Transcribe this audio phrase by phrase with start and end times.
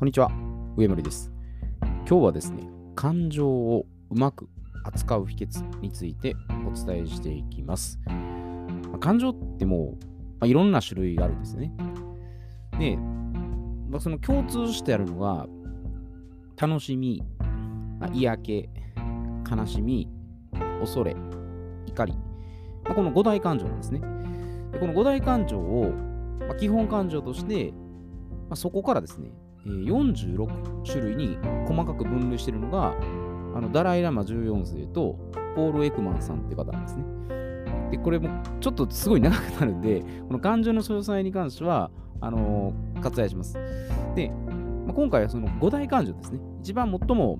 [0.00, 0.30] こんにちは、
[0.78, 1.30] 上森です。
[1.82, 4.48] 今日はですね、感情をうまく
[4.82, 6.34] 扱う秘訣について
[6.66, 8.00] お伝えしていきます。
[8.06, 8.14] ま
[8.94, 10.04] あ感情ってもう、
[10.38, 11.74] まあいろんな種類があるんですね。
[12.78, 15.46] で、まあその共通してあるのが、
[16.56, 17.22] 楽しみ、
[17.98, 18.70] まあ嫌気、
[19.54, 20.08] 悲しみ、
[20.80, 21.14] 恐れ、
[21.84, 22.14] 怒り、
[22.84, 24.00] まあこの五大感情なんですね。
[24.72, 25.92] でこの五大感情を、
[26.48, 27.72] まあ基本感情として、
[28.48, 29.30] まあ、そこからですね、
[29.66, 32.94] 46種類に細かく分類しているのが、
[33.54, 35.18] あのダライ・ラマ14世と
[35.56, 37.04] ポール・エクマンさんって方なんですね。
[37.90, 38.28] で、これも
[38.60, 43.54] ちょっとすごい長くなるんで、この感情の詳細に関しては、あのー割愛します。
[44.14, 44.28] で、
[44.86, 46.40] まあ、今回はその五大感情ですね。
[46.60, 47.38] 一番最も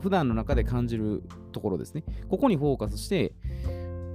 [0.00, 2.04] 普段の中で感じるところですね。
[2.28, 3.32] ここにフォーカスして、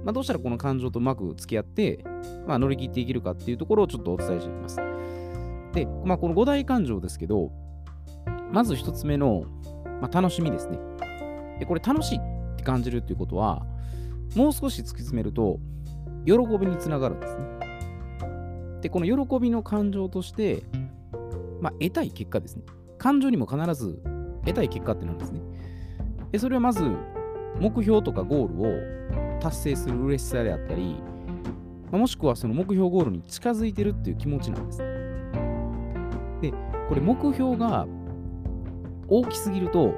[0.04, 2.04] まあ、どうしたらこの感情とうまく付き合って、
[2.46, 4.80] まあ、乗り切っていけるかっていうところをちょっとお伝えしていきます。
[5.72, 7.50] で、まあ、この五大感情ですけど、
[8.52, 9.44] まず一つ目の、
[10.00, 10.78] まあ、楽しみですね。
[11.58, 13.64] で、これ楽しいって感じるっていうことは、
[14.34, 15.58] もう少し突き詰めると、
[16.26, 17.44] 喜びにつながるんですね。
[18.82, 20.64] で、この喜びの感情として、
[21.60, 22.62] まあ、得たい結果ですね。
[22.98, 24.00] 感情にも必ず
[24.44, 25.40] 得たい結果ってなんですね。
[26.32, 26.82] で、それはまず、
[27.58, 30.96] 目標とかゴールを達成する嬉しさであったり、
[31.90, 34.89] まあもしくはその目標ゴールに近づいてるっていう気持ちなんです。
[36.90, 37.86] これ目標が
[39.06, 39.94] 大きすぎると、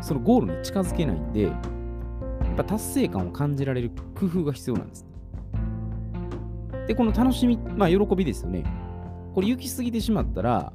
[0.00, 5.06] そのゴールに近づけないんで、やっぱ達成感を感じられる工夫が必要なんです。
[6.88, 8.64] で、この楽しみ、まあ喜びですよね。
[9.32, 10.72] これ行き過ぎてしまったら、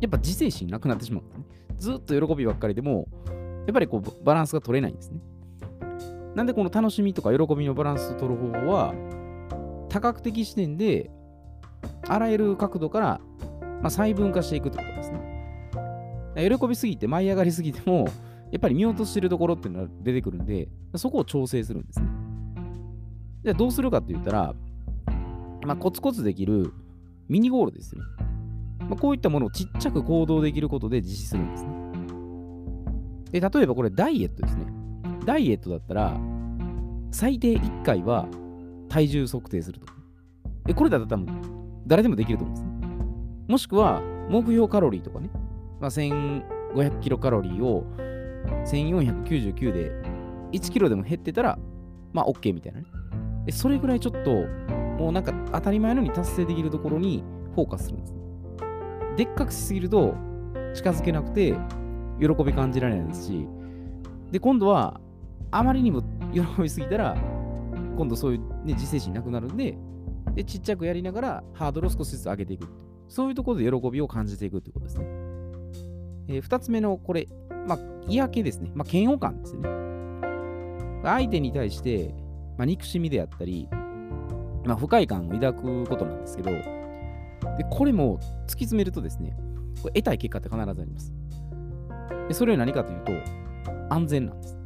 [0.00, 1.44] やっぱ自制心なくなってしまうんですね。
[1.76, 3.08] ずっと喜びばっかりでも、
[3.66, 5.20] やっぱりこうバランスが取れないんですね。
[6.34, 8.94] なんでこの楽しみとか喜びのバランスを取る方法は、
[9.90, 11.10] 多角的視点で、
[12.08, 13.20] あらゆる角度から、
[13.86, 16.58] まあ、細分化していくってことですね。
[16.58, 18.08] 喜びすぎて、舞い上がりすぎても、
[18.50, 22.08] やっぱり見落としてるところっていうのが出てくるんで、そこを調整するんですね。
[23.44, 24.54] じゃあどうするかって言ったら、
[25.64, 26.72] まあ、コツコツできる
[27.28, 28.08] ミニゴールですよね。
[28.88, 31.70] まあ、こういったものをちっちゃく行動できることで実施するんですね。
[33.30, 34.66] で、例えばこれダイエットですね。
[35.24, 36.20] ダイエットだったら、
[37.12, 38.26] 最低1回は
[38.88, 39.86] 体重測定すると。
[40.64, 42.75] で、これだったら多分誰でもできると思うんですね。
[43.48, 45.30] もしくは、目標カロリーとかね、
[45.80, 47.84] まあ、1500キロカロリーを
[48.66, 49.92] 1499で
[50.52, 51.58] 1キロでも減ってたら、
[52.12, 52.86] まあ OK みたいなね。
[53.50, 54.30] それぐらいちょっと、
[54.98, 57.22] もうなんか当たり前のように達成できるところに
[57.54, 58.18] フォーカスするんですね。
[59.16, 60.14] でっかくしすぎると
[60.74, 61.54] 近づけなくて
[62.20, 63.46] 喜び感じられないですし、
[64.30, 65.00] で、今度は
[65.50, 66.02] あまりにも
[66.32, 67.16] 喜びすぎたら、
[67.96, 69.78] 今度そういう、ね、自制心なくなるんで、
[70.34, 72.85] で、ちっちゃくやりながらハードルを少しずつ上げていく。
[73.08, 75.06] そういうところで喜びを感じていくってことですね。
[76.28, 77.28] えー二つ目のこれ、
[77.66, 77.78] まあ、
[78.08, 78.70] 嫌気ですね。
[78.74, 79.68] まあ、嫌悪感ですね。
[81.02, 82.14] 相手に対して、
[82.58, 83.68] まあ、憎しみであったり、
[84.64, 89.36] まあ、不快感を抱くことなんですけど、でこれも突き詰めるとですね、
[89.82, 91.12] これ得たい結果って必ずあります。
[92.28, 93.12] でそれは何かというと、
[93.88, 94.58] 安全なんです。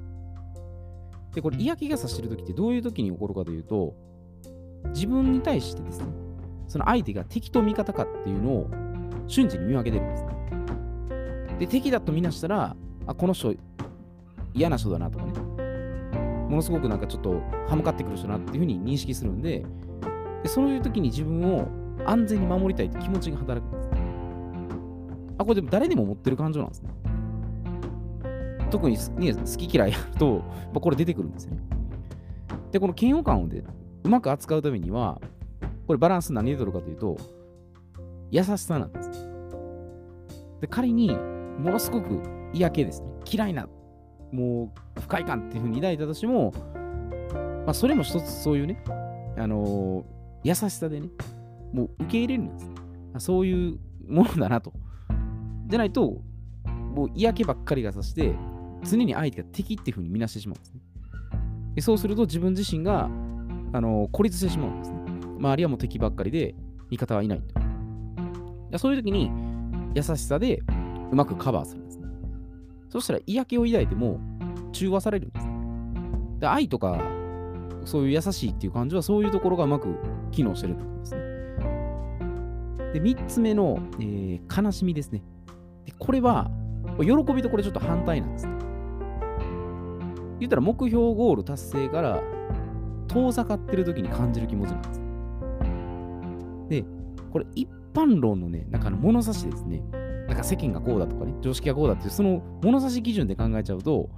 [1.34, 3.94] で、これ嫌気がさしてるときってどういうときに起こるかというと、
[4.94, 6.06] 自分に対してですね、
[6.70, 8.70] その相手が敵と味方かっていうのを
[9.26, 10.24] 瞬時に見分けてるんです。
[11.58, 12.76] で、敵だとみなしたら、
[13.08, 13.56] あ、この人
[14.54, 15.32] 嫌な人だなとかね、
[16.48, 19.66] ものすごくなんかちょっと歯向かってくる人だなっていうふうに認識するんで、
[20.44, 21.66] でそういう時に自分を
[22.06, 23.90] 安全に守りたいって気持ちが働くんです。
[25.38, 26.90] あ、これでも誰でも持ってる感情なんですね。
[28.70, 29.02] 特に、好
[29.58, 31.62] き嫌いやると、これ出てくるんですよね。
[32.70, 33.64] で、この嫌悪感をで
[34.04, 35.20] うまく扱うためには、
[35.90, 37.18] これバランス何で取るかというと、
[38.30, 39.10] 優しさなんです。
[40.60, 41.08] で、仮に
[41.58, 43.08] ものすごく嫌気ですね。
[43.28, 43.68] 嫌いな、
[44.30, 46.54] もう不快感っていうふうに抱いたとしても、
[47.66, 48.80] まあ、それも一つそういうね、
[49.36, 50.04] あのー
[50.44, 51.08] 優しさでね、
[51.72, 52.70] もう受け入れるんです。
[53.14, 54.72] あそういうものだなと。
[55.66, 56.22] じゃないと、
[56.94, 58.36] もう嫌気ばっかりがさして、
[58.84, 60.80] 常に相手が敵っていうふうに見なしてしまうんですね。
[61.74, 63.06] でそうすると自分自身が、
[63.72, 64.99] あのー孤立してしまうんですね。
[65.40, 66.54] 周りはもう敵ばっかりで、
[66.90, 67.42] 味方はいない
[68.70, 68.78] と。
[68.78, 69.30] そういう時に、
[69.94, 70.62] 優しさで
[71.10, 72.06] うまくカバーするんですね。
[72.88, 74.20] そしたら嫌気を抱いても
[74.72, 75.52] 中和されるんですね。
[76.40, 77.00] で愛とか、
[77.84, 79.96] そういう優しいっていう感じはそういうところがうまく
[80.30, 81.20] 機能してるってことですね。
[82.92, 85.22] で、3つ目の、えー悲しみですね。
[85.86, 86.50] でこれは、
[86.98, 88.52] 喜びとこれちょっと反対なんですね。
[90.40, 92.20] 言ったら目標ゴール達成から
[93.08, 95.09] 遠ざかってる時に感じる気持ちなんです。
[97.30, 99.82] これ一般論のね、中の物差しですね。
[100.28, 104.10] なんか世間がこうだとかね、常識がこうだっていう、その物差し基準で考えちゃうと、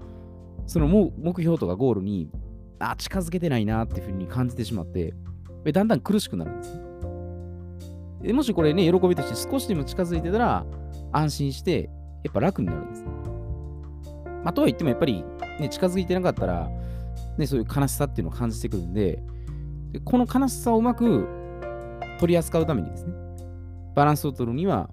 [0.67, 2.31] その目標とかゴールに、
[2.79, 5.15] あ、近づけてないなっていうふうに感じてしまって、
[5.73, 6.81] だんだん苦しくなるんです
[8.23, 8.33] ね。
[8.33, 10.67] もしこれね、喜びとして少しでも近づいてたら、
[11.13, 11.91] 安心して、
[12.25, 13.05] やっぱ楽になるんです。
[14.45, 15.25] まあ、とは言ってもやっぱり、
[15.61, 16.69] ね、近づいてなかったら、
[17.39, 19.23] ね、そういう悲しさっていうのを感じてくるんで、
[19.93, 21.27] でこの悲しさをうまく
[22.23, 23.13] 取り扱うためにですね、
[23.97, 24.89] バランスを取るには、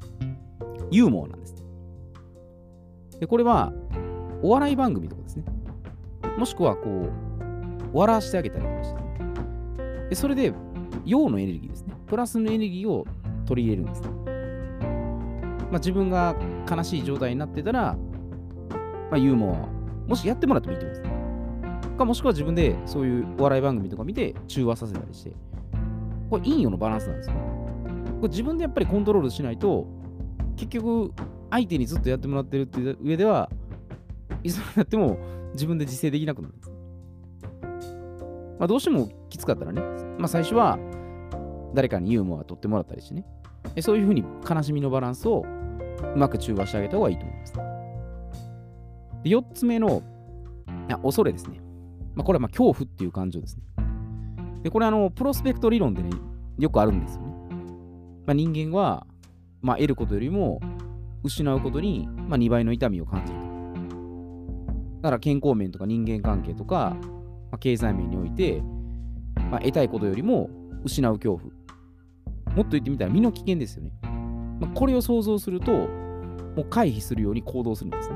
[0.90, 1.56] ユーモアなんです。
[3.20, 3.72] で、これは、
[4.42, 5.46] お笑い番組とかですね。
[6.40, 7.12] もしくは、こう、
[7.94, 10.52] 笑わしてあげたりとかして、で、それで、
[11.06, 11.94] 陽のエネルギーですね。
[12.08, 13.06] プラスのエネルギーを
[13.46, 14.10] 取り入れるんです、ね。
[15.70, 16.36] まあ、自分が
[16.68, 17.96] 悲しい状態になってたら、
[19.12, 21.20] まあ、ユーモア、もしやってもらってもいいと思いますね。
[22.00, 25.34] か、もしくは自分でそういうお笑い番組とか見て中和させたりして、
[26.30, 27.36] これ陰陽のバランスなんですよ。
[28.22, 29.88] これ自分でやっぱりコントロールしないと、
[30.56, 31.14] 結局、
[31.50, 33.50] 相手にずっとやってもらってるっていう上では、
[34.44, 35.18] いつまでやっても
[35.54, 36.72] 自分で自制できなくなるんです。
[38.60, 39.81] まあ、どうしてもきつかったらね、
[40.18, 40.78] まあ、最初は
[41.74, 43.26] 誰かにユーモア取ってもらったりしてね、
[43.81, 45.46] そういうふうに悲しみのバランスを
[46.14, 47.54] うまく中和してあげた方がいいと思います。
[47.54, 50.02] で4つ目の
[51.04, 51.62] 恐れですね。
[52.16, 53.64] まあ、これはま恐怖っていう感情ですね。
[54.64, 56.10] で、これあの、プロスペクト理論でね、
[56.58, 57.30] よくあるんですよね。
[58.26, 59.08] まあ、人間は、
[59.62, 60.60] まあ、得ることよりも
[61.24, 63.50] 失うことに、まあ、2倍の痛みを感じると。
[65.02, 66.96] だから健康面とか人間関係とか、
[67.52, 68.62] まあ、経済面において、
[69.50, 70.50] まあ、得たいことよりも
[70.84, 71.54] 失う恐怖。
[72.56, 73.92] もっと言ってみたら身の危険ですよね。
[74.60, 78.16] まあ、これを想像すると、もう回避するように行動するんですね。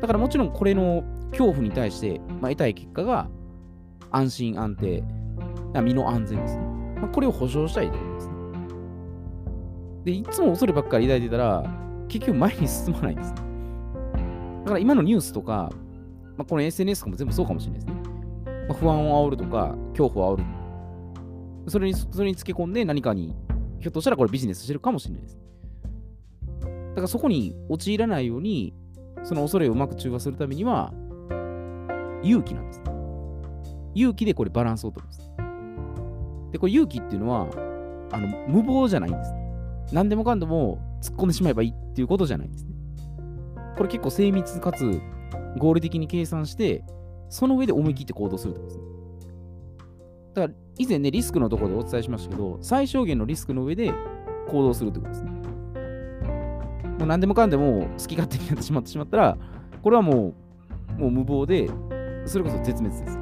[0.00, 3.28] だからもちろんこれの恐怖に対して、まあ、得たい結果が
[4.14, 5.02] 安心安定、
[5.82, 6.62] 身の安全ですね。
[7.00, 8.34] まあ、これを保証したいと思いうことですね。
[10.04, 11.64] で、いつも恐ればっかり抱いてたら、
[12.08, 13.40] 結局前に進まないんですね。
[14.64, 15.70] だから今のニュースとか、
[16.36, 18.02] まあ、この SNS とかも全部そうかもしれないですね。
[18.68, 21.70] まあ、不安を煽るとか、恐怖を煽る。
[21.70, 23.34] それに、それにつけ込んで何かに、
[23.80, 25.38] ひょっとしたらこれビジネスしてるかもしれないです。
[26.90, 28.74] だからそこに陥らないように、
[29.24, 30.92] その恐れをうまく中和するためには、
[32.22, 32.93] 勇気なんです。
[33.94, 35.30] 勇気でこれバランスを取るんです。
[36.52, 37.48] で、これ勇気っていうのは、
[38.12, 39.32] あの無謀じゃないんです。
[39.92, 42.74] 何でもかんでも突っ込んでしまえばいいっていうことじゃないんですね。
[43.76, 45.00] これ結構精密かつ
[45.58, 46.84] 合理的に計算して、
[47.28, 48.84] その上で思い切って行動するってことですね。
[50.34, 53.92] だから以前ね、リスクのところでお伝えしましたけど、最小限のリスクの上で
[54.48, 55.30] 行動するってことですね。
[56.98, 59.38] もう何でもかんでも好き勝手になってしまってしまったら、
[59.82, 60.34] これはも
[60.96, 61.68] う、もう無謀で、
[62.24, 63.18] それこそ絶滅です。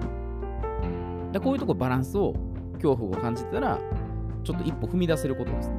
[1.32, 2.34] でこういうとこバランスを、
[2.74, 3.78] 恐怖を感じてたら、
[4.44, 5.76] ちょっと一歩踏み出せることですね。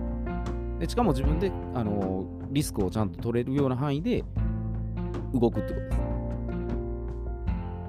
[0.80, 4.24] でしかも自分で、あのリスクをちゃんと取れるような範囲で
[5.34, 5.98] 動くってことです。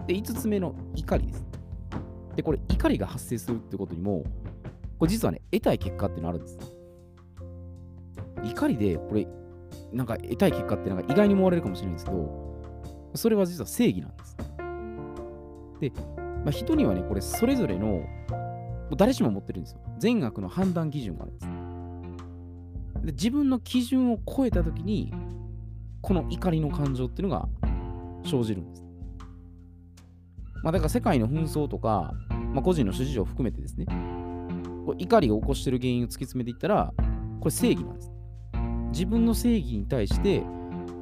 [0.06, 1.46] で、5つ目の怒りです。
[2.37, 4.25] で、これ、怒りが発生するってことにも、
[4.99, 6.58] これ実はね、得たい結果っていうのあるんです。
[8.43, 9.26] 怒りで、これ、
[9.93, 12.55] なんか得たい結果ってなんか意外に思われるかもしれないんですけど、
[13.14, 14.37] それは実は正義なんです。
[15.81, 15.93] で、
[16.44, 18.02] まあ、人にはね、これそれぞれの、
[18.96, 19.81] 誰しも持ってるんですよ。
[19.99, 21.46] 善悪の判断基準があるんです。
[23.07, 25.12] で自分の基準を超えたときに、
[26.00, 27.49] この怒りの感情っていうのが
[28.25, 28.85] 生じるんです。
[30.62, 32.12] まあ、だから世界の紛争とか、
[32.52, 33.87] まあ、個人の諸事情を含めてですね、
[34.87, 36.92] こ怒りを起こしてる原因を突き詰めていったら、
[37.40, 38.12] これ正義なんです。
[38.92, 40.42] 自分の正義に対して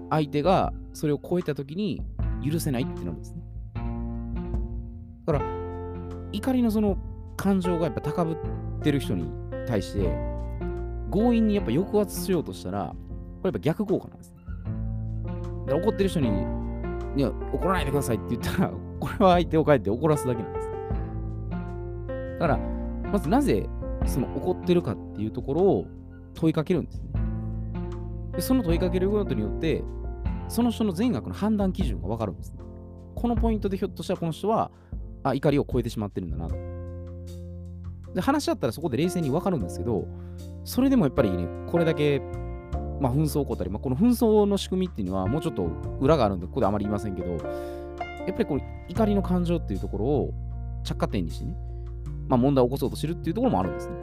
[0.08, 2.02] 相手がそれを超えた時に
[2.42, 3.41] 許せないってなるんですね。
[5.26, 5.44] だから
[6.32, 6.96] 怒りのその
[7.36, 8.36] 感情がやっぱ高ぶっ
[8.82, 9.30] てる人に
[9.66, 10.08] 対して
[11.12, 12.94] 強引にやっぱ抑圧しようとしたらこ
[13.44, 14.34] れやっぱ逆効果なんです。
[15.66, 16.28] だ怒ってる人に
[17.16, 20.70] いや怒らないでくださいって言ったら これは相手を変えて怒らすだけなんです。
[22.38, 22.58] だから
[23.10, 23.68] まずなぜ
[24.06, 25.86] その怒ってるかっていうところを
[26.34, 27.08] 問いかけるんですね。
[28.32, 29.84] でその問いかけることによって、
[30.48, 32.60] その人の善悪の判断基準が分かるんです、ね。
[33.14, 34.70] このポイントでひょっとしたらこの人は、
[35.22, 36.56] あ、怒りを超えてしまってるんだなと。
[38.14, 40.06] で、話し合ったらそこで冷静に分かるんですけど、
[40.64, 42.20] それでもやっぱりね、これだけ、
[43.00, 45.64] まあ、紛争起こったり、まあ、この紛争の仕組みっていうのはもうちょっと
[46.00, 50.34] 裏があるんで、ここであまり言いませんけど、やっぱりこの怒りの感情っていうところを
[50.84, 51.56] 着火点にしてね、
[52.28, 53.94] まあ、問題を起こそうとしてるっていうところもあるんですね。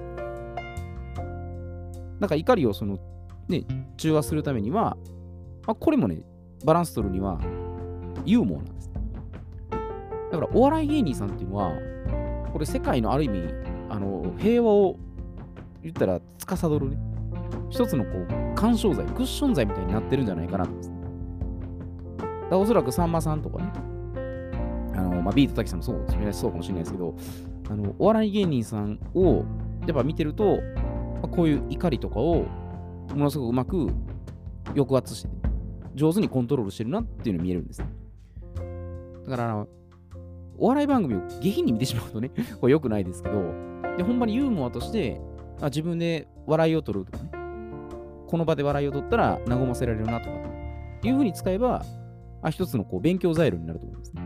[2.19, 2.99] だから怒りをその
[3.47, 3.63] ね、
[3.97, 4.97] 中和するためには、
[5.65, 6.21] まあ、これもね、
[6.65, 7.39] バランス取るには、
[8.25, 8.88] ユーモアなんです。
[10.31, 11.71] だから、お笑い芸人さんっていうのは、
[12.51, 13.43] これ世界のある意味、
[13.89, 14.97] あの、平和を
[15.81, 16.97] 言ったら司るね、
[17.69, 20.71] 一つのこう干渉剤、クッション剤みたいになってるんじゃないかなと。
[20.71, 23.71] だらおそらくさんまさんとかね、
[24.95, 27.15] あのまあ、ビートたきさんもそうそうかもしれないですけど、
[27.69, 29.45] あのお笑い芸人さんを
[29.85, 32.45] やっぱ見てると、まあ、こういう怒りとかを
[33.09, 33.87] ものすごくうまく
[34.75, 35.29] 抑圧して、
[35.95, 37.87] 上手にコントロールしてるなっていうのが見えるんですね。
[39.27, 39.67] だから、
[40.59, 43.53] お笑い番組を下品に見てしまうとね、 これ良くないですけど、
[43.97, 45.19] で、ほんまにユーモアとして、
[45.61, 47.31] あ自分で笑いを取るとかね、
[48.27, 50.37] この場で笑いを取ったら和ませられるなとか、
[51.03, 51.83] いうふうに使えば、
[52.41, 54.21] あ一つのこう勉強材料になると思うんですね。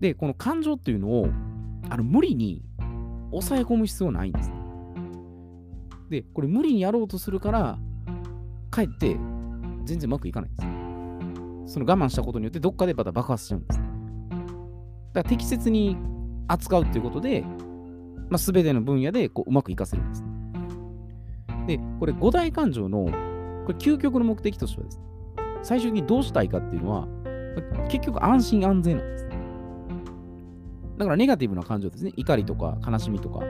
[0.00, 1.28] で、この感情っていうのを、
[1.88, 2.62] あの無理に
[3.30, 4.52] 抑え込む必要ないんです。
[6.10, 7.78] で、これ無理にやろうとするから、
[8.70, 9.16] かえって
[9.84, 10.62] 全然うまくいかないんで
[11.66, 11.74] す。
[11.74, 13.85] その我慢したことによってどっかでまた爆発しちゃうんです。
[15.16, 15.96] だから適切に
[16.46, 17.40] 扱うっていうことで、
[18.28, 20.24] まあ、全ての分野でこううまくいかせるんです。
[21.66, 23.06] で、これ五大感情の
[23.64, 25.04] これ究極の目的としてはです、ね、
[25.62, 27.08] 最終的にどうしたいかっていうのは、
[27.88, 29.24] 結局安心安全なんです。
[29.24, 29.36] ね
[30.98, 32.12] だからネガティブな感情ですね。
[32.14, 33.40] 怒りとか悲しみとか。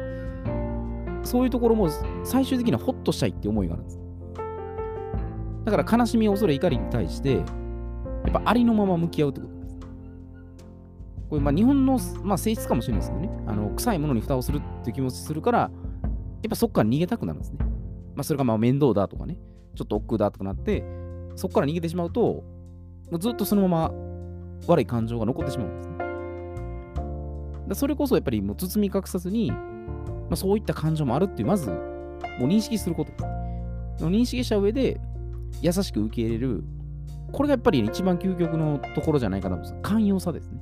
[1.25, 1.88] そういうところも
[2.23, 3.99] 最終的にはホッとしたいって思いがあるんです。
[5.64, 7.44] だから悲しみ、恐れ、怒りに対して、やっ
[8.30, 9.55] ぱありのまま向き合うってこと。
[11.28, 13.30] これまあ日本の、まあ、性質かもしれないですけどね。
[13.47, 15.71] あの臭いものに蓋をするっていう気持ちするから、やっ
[16.49, 17.59] ぱそこから逃げたくなるんですね。
[18.14, 19.38] まあそれがまあ面倒だとかね、
[19.75, 20.85] ちょっと億劫だとかなって、
[21.35, 22.45] そこから逃げてしまうと、も
[23.12, 23.92] うずっとそのまま
[24.66, 25.97] 悪い感情が残ってしまうんですね。
[27.68, 31.76] だそれこそやっぱりもう包み隠さずに、まあ、そういった感情もあるっていう、まず、も
[32.42, 33.18] う認識することで
[33.99, 34.04] す。
[34.04, 35.00] 認識した上で、
[35.62, 36.64] 優しく受け入れる、
[37.33, 39.90] これがやっぱり一番究極のところじゃないかなと思います。
[39.90, 40.61] 寛容さですね。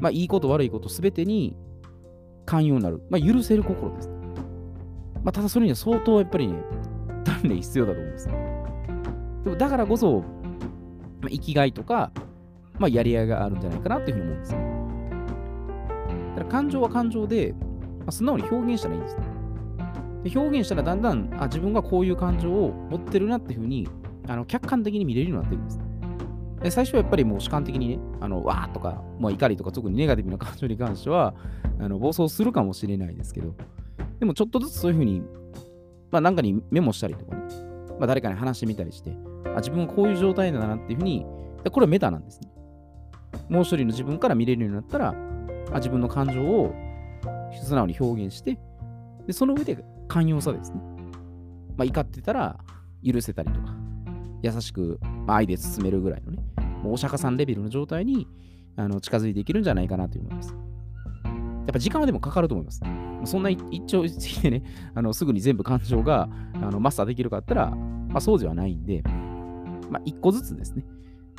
[0.00, 1.56] まあ、いいこと悪いことすべてに
[2.46, 3.02] 寛容になる。
[3.10, 4.08] まあ、許せる心です。
[5.22, 6.54] まあ、ただそれには相当やっぱりね、
[7.24, 8.26] 鍛錬必要だと思います。
[9.44, 10.20] でもだからこそ、
[11.20, 12.12] まあ、生きがいとか、
[12.78, 14.58] まあ、やりがいがあるんじゃないかなっていうふうに思うんですよ。
[16.30, 17.54] だから感情は感情で、
[18.00, 19.16] まあ、素直に表現したらいいんです。
[20.24, 23.88] で表現したらだんだんあ自分がこういう感情を持ってるなっていうふうに
[24.28, 25.89] あの客観的に見れるようになってるんです。
[26.62, 31.34] で最初はやっぱりもう主観的にね、あのわーとか、まあ、怒りとか特にネガティブな感情に関しては
[31.78, 33.54] あの暴走するかもしれないですけど、
[34.18, 35.22] でもちょっとずつそういうふうに、
[36.10, 37.42] まあ、なんかにメモしたりとかね、
[37.98, 39.16] まあ、誰かに話してみたりして、
[39.54, 41.24] あ自分はこういう状態だなっていうふうに、
[41.70, 42.50] これはメタなんですね。
[43.48, 45.14] もう一人の自分から見れるようになったら、
[45.72, 46.74] あ自分の感情を
[47.62, 48.58] 素直に表現して、
[49.26, 50.80] でその上で寛容さですね。
[51.76, 52.58] まあ、怒ってたら
[53.02, 53.74] 許せたりとか、
[54.42, 56.42] 優しく、まあ、愛で包めるぐらいのね、
[56.84, 58.26] お釈迦さんレベルの状態に
[58.76, 60.54] あの近づいていけるんじゃないかなと思います。
[61.66, 62.80] やっぱ時間はでもかかると思います。
[63.24, 69.02] そんな一朝一夕でね、あのすぐに全部感情があのマスターできるかって言ったら、まあ、そうではないんで、
[69.90, 70.84] まあ、一個ずつですね、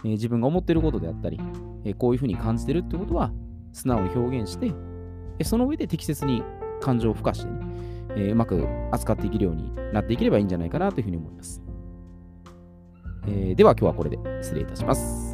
[0.03, 1.39] えー、自分が思ってることであったり、
[1.83, 3.31] えー、こういうふうに感じてるってことは、
[3.73, 4.71] 素直に表現して、
[5.39, 6.43] えその上で適切に
[6.81, 7.59] 感情を付加してね、
[8.15, 11.61] えー、うまく扱っていけるようになっていければいいんじゃないかなというふうに思います。
[13.27, 15.30] え、では今日はこれで失礼いたします。